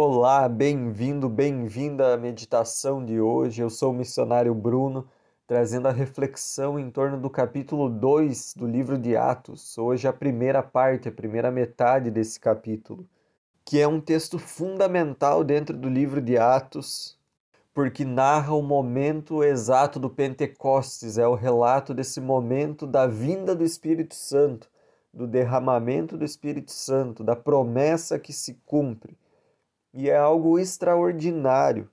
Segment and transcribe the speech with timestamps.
[0.00, 3.60] Olá, bem-vindo, bem-vinda à meditação de hoje.
[3.60, 5.08] Eu sou o missionário Bruno,
[5.44, 9.76] trazendo a reflexão em torno do capítulo 2 do livro de Atos.
[9.76, 13.08] Hoje a primeira parte, a primeira metade desse capítulo,
[13.64, 17.18] que é um texto fundamental dentro do livro de Atos,
[17.74, 23.64] porque narra o momento exato do Pentecostes, é o relato desse momento da vinda do
[23.64, 24.70] Espírito Santo,
[25.12, 29.18] do derramamento do Espírito Santo, da promessa que se cumpre
[29.92, 31.90] e é algo extraordinário,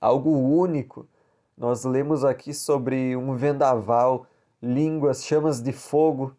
[0.00, 1.08] algo único.
[1.56, 4.26] Nós lemos aqui sobre um vendaval,
[4.62, 6.34] línguas, chamas de fogo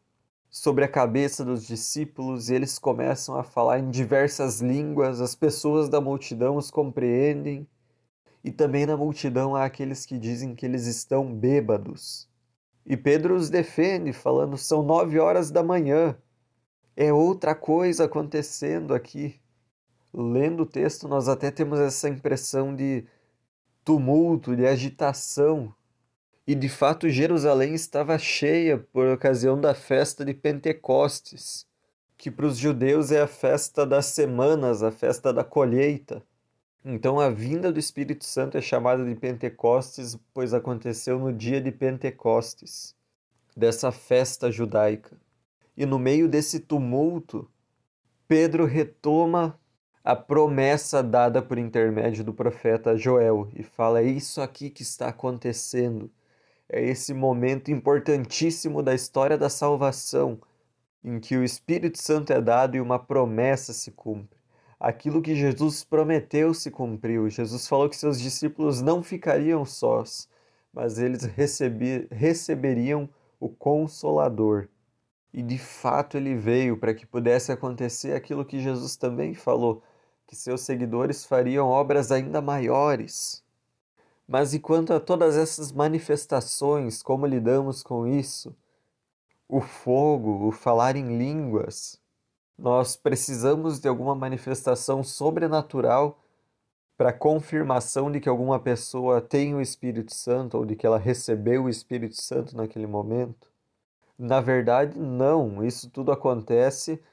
[0.49, 5.88] sobre a cabeça dos discípulos e eles começam a falar em diversas línguas, as pessoas
[5.88, 7.67] da multidão os compreendem.
[8.44, 12.27] E também na multidão há aqueles que dizem que eles estão bêbados.
[12.86, 16.17] E Pedro os defende, falando: são nove horas da manhã.
[16.95, 19.41] É outra coisa acontecendo aqui
[20.14, 23.06] lendo o texto, nós até temos essa impressão de
[23.84, 25.73] tumulto, de agitação.
[26.45, 31.66] E de fato, Jerusalém estava cheia por ocasião da festa de Pentecostes,
[32.18, 36.23] que para os judeus é a festa das semanas, a festa da colheita.
[36.84, 41.72] Então, a vinda do Espírito Santo é chamada de Pentecostes, pois aconteceu no dia de
[41.72, 42.96] Pentecostes,
[43.56, 45.16] dessa festa judaica.
[45.78, 47.48] E no meio desse tumulto,
[48.28, 49.59] Pedro retoma
[50.03, 55.09] a promessa dada por intermédio do profeta Joel e fala: é isso aqui que está
[55.09, 56.09] acontecendo.
[56.67, 60.39] É esse momento importantíssimo da história da salvação,
[61.03, 64.39] em que o Espírito Santo é dado e uma promessa se cumpre.
[64.79, 67.29] Aquilo que Jesus prometeu se cumpriu.
[67.29, 70.27] Jesus falou que seus discípulos não ficariam sós,
[70.73, 73.07] mas eles recebi, receberiam
[73.39, 74.67] o Consolador.
[75.33, 79.83] E de fato ele veio para que pudesse acontecer aquilo que Jesus também falou:
[80.32, 83.44] que seus seguidores fariam obras ainda maiores.
[84.26, 88.56] Mas e quanto a todas essas manifestações, como lidamos com isso?
[89.46, 92.00] O fogo, o falar em línguas.
[92.58, 96.18] Nós precisamos de alguma manifestação sobrenatural
[96.97, 101.66] para confirmação de que alguma pessoa tem o Espírito Santo ou de que ela recebeu
[101.66, 103.50] o Espírito Santo naquele momento?
[104.18, 105.62] Na verdade, não.
[105.62, 107.03] Isso tudo acontece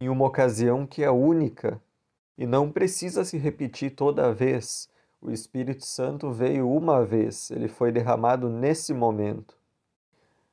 [0.00, 1.80] em uma ocasião que é única
[2.38, 4.88] e não precisa se repetir toda vez.
[5.20, 9.58] O Espírito Santo veio uma vez, ele foi derramado nesse momento.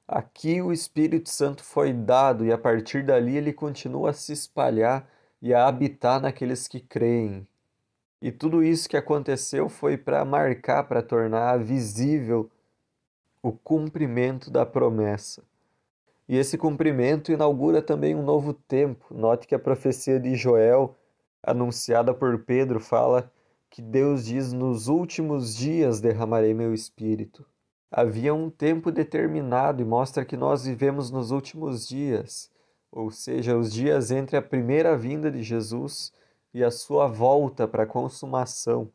[0.07, 5.07] Aqui o Espírito Santo foi dado e a partir dali ele continua a se espalhar
[5.39, 7.47] e a habitar naqueles que creem.
[8.19, 12.49] E tudo isso que aconteceu foi para marcar, para tornar visível
[13.43, 15.43] o cumprimento da promessa.
[16.27, 19.05] E esse cumprimento inaugura também um novo tempo.
[19.13, 20.95] Note que a profecia de Joel
[21.45, 23.31] anunciada por Pedro fala
[23.69, 27.45] que Deus diz: Nos últimos dias derramarei meu espírito.
[27.91, 32.51] Havia um tempo determinado e mostra que nós vivemos nos últimos dias,
[32.91, 36.11] ou seja, os dias entre a primeira vinda de Jesus
[36.53, 38.89] e a sua volta para a consumação.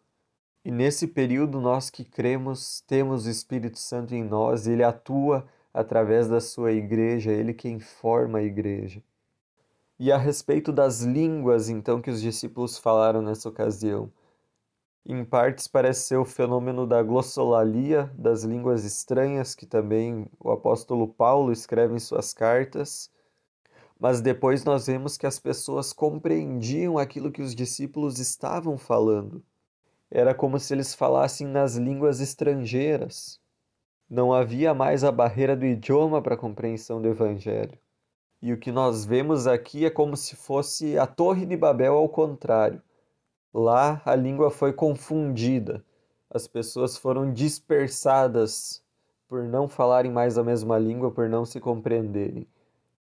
[0.64, 6.28] E nesse período, nós que cremos, temos o Espírito Santo em nós, ele atua através
[6.28, 9.02] da sua igreja, ele quem forma a igreja.
[10.02, 14.10] E a respeito das línguas, então, que os discípulos falaram nessa ocasião.
[15.04, 21.06] Em partes parece ser o fenômeno da glossolalia, das línguas estranhas, que também o apóstolo
[21.06, 23.10] Paulo escreve em suas cartas.
[23.98, 29.44] Mas depois nós vemos que as pessoas compreendiam aquilo que os discípulos estavam falando.
[30.10, 33.38] Era como se eles falassem nas línguas estrangeiras.
[34.08, 37.78] Não havia mais a barreira do idioma para a compreensão do evangelho.
[38.42, 42.08] E o que nós vemos aqui é como se fosse a Torre de Babel ao
[42.08, 42.80] contrário.
[43.52, 45.84] Lá a língua foi confundida,
[46.30, 48.82] as pessoas foram dispersadas
[49.28, 52.46] por não falarem mais a mesma língua, por não se compreenderem.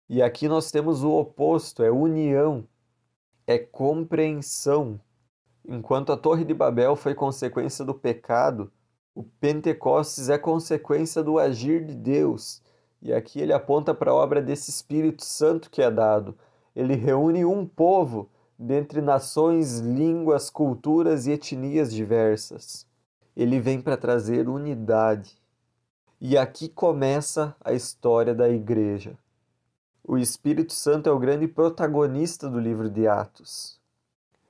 [0.08, 2.66] E aqui nós temos o oposto, é união,
[3.46, 5.00] é compreensão.
[5.68, 8.72] Enquanto a Torre de Babel foi consequência do pecado,
[9.14, 12.62] o Pentecostes é consequência do agir de Deus
[13.06, 16.36] e aqui ele aponta para a obra desse Espírito Santo que é dado.
[16.76, 22.88] Ele reúne um povo dentre nações, línguas, culturas e etnias diversas.
[23.38, 25.40] Ele vem para trazer unidade.
[26.20, 29.16] E aqui começa a história da igreja.
[30.04, 33.80] O Espírito Santo é o grande protagonista do livro de Atos.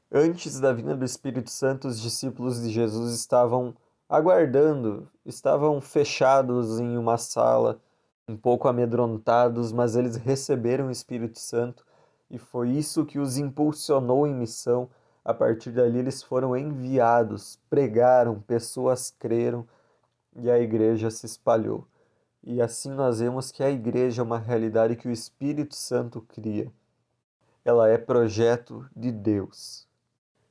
[0.10, 3.76] Antes da vinda do Espírito Santo, os discípulos de Jesus estavam
[4.08, 7.82] aguardando, estavam fechados em uma sala,
[8.28, 11.86] um pouco amedrontados, mas eles receberam o Espírito Santo
[12.30, 14.90] e foi isso que os impulsionou em missão
[15.28, 19.68] A partir dali, eles foram enviados, pregaram, pessoas creram
[20.36, 21.88] e a igreja se espalhou.
[22.44, 26.72] E assim nós vemos que a igreja é uma realidade que o Espírito Santo cria.
[27.64, 29.88] Ela é projeto de Deus.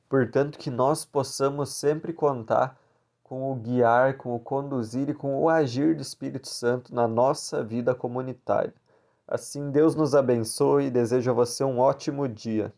[0.09, 2.77] Portanto, que nós possamos sempre contar
[3.25, 7.63] com o guiar, com o conduzir e com o agir do Espírito Santo na nossa
[7.63, 8.73] vida comunitária.
[9.27, 12.71] Assim, Deus nos abençoe e desejo a você um ótimo dia.